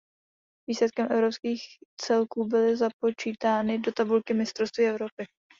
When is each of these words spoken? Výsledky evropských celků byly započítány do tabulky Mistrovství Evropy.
Výsledky 0.69 1.01
evropských 1.01 1.63
celků 2.01 2.47
byly 2.47 2.77
započítány 2.77 3.79
do 3.79 3.91
tabulky 3.91 4.33
Mistrovství 4.33 4.85
Evropy. 4.85 5.25